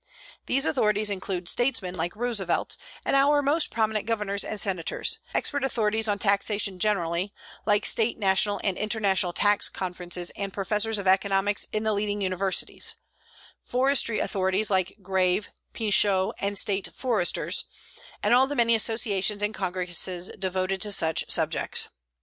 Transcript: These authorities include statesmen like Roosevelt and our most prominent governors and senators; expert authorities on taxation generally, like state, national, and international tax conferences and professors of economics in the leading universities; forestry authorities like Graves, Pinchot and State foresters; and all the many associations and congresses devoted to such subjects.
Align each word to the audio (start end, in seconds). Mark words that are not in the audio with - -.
These 0.47 0.65
authorities 0.65 1.11
include 1.11 1.47
statesmen 1.47 1.93
like 1.93 2.15
Roosevelt 2.15 2.75
and 3.05 3.15
our 3.15 3.43
most 3.43 3.69
prominent 3.69 4.07
governors 4.07 4.43
and 4.43 4.59
senators; 4.59 5.19
expert 5.31 5.63
authorities 5.63 6.07
on 6.07 6.17
taxation 6.17 6.79
generally, 6.79 7.35
like 7.67 7.85
state, 7.85 8.17
national, 8.17 8.59
and 8.63 8.79
international 8.79 9.31
tax 9.31 9.69
conferences 9.69 10.31
and 10.35 10.51
professors 10.51 10.97
of 10.97 11.05
economics 11.07 11.67
in 11.71 11.83
the 11.83 11.93
leading 11.93 12.19
universities; 12.19 12.95
forestry 13.61 14.17
authorities 14.17 14.71
like 14.71 14.97
Graves, 15.03 15.49
Pinchot 15.71 16.33
and 16.39 16.57
State 16.57 16.89
foresters; 16.95 17.65
and 18.23 18.33
all 18.33 18.47
the 18.47 18.55
many 18.55 18.73
associations 18.73 19.43
and 19.43 19.53
congresses 19.53 20.29
devoted 20.29 20.81
to 20.81 20.91
such 20.91 21.29
subjects. 21.29 21.89